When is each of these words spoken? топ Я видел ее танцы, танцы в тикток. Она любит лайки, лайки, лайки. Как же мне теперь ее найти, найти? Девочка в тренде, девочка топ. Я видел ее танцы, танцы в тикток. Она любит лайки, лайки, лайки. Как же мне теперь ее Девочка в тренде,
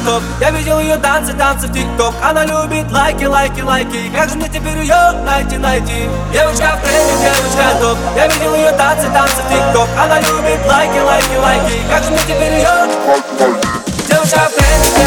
топ 0.00 0.22
Я 0.40 0.50
видел 0.50 0.78
ее 0.80 0.96
танцы, 0.96 1.32
танцы 1.34 1.66
в 1.66 1.72
тикток. 1.72 2.14
Она 2.22 2.44
любит 2.44 2.90
лайки, 2.90 3.24
лайки, 3.24 3.60
лайки. 3.60 4.10
Как 4.14 4.28
же 4.28 4.36
мне 4.36 4.48
теперь 4.48 4.78
ее 4.78 5.12
найти, 5.24 5.58
найти? 5.58 6.08
Девочка 6.32 6.76
в 6.76 6.86
тренде, 6.86 7.12
девочка 7.22 7.80
топ. 7.80 7.98
Я 8.16 8.26
видел 8.28 8.54
ее 8.54 8.72
танцы, 8.72 9.08
танцы 9.12 9.42
в 9.42 9.48
тикток. 9.48 9.88
Она 9.98 10.20
любит 10.20 10.66
лайки, 10.66 10.98
лайки, 10.98 11.36
лайки. 11.36 11.80
Как 11.90 12.04
же 12.04 12.10
мне 12.10 12.20
теперь 12.20 12.54
ее 12.54 12.88
Девочка 14.08 14.40
в 14.48 14.54
тренде, 14.54 15.01